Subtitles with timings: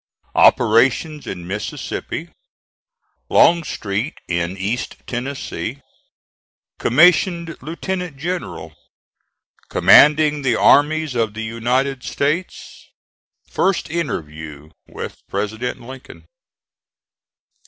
[0.33, 2.29] OPERATIONS IN MISSISSIPPI
[3.29, 5.83] LONGSTREET IN EAST TENNESSEE
[6.79, 8.73] COMMISSIONED LIEUTENANT GENERAL
[9.69, 12.87] COMMANDING THE ARMIES OF THE UNITED STATES
[13.47, 16.25] FIRST INTERVIEW WITH PRESIDENT LINCOLN.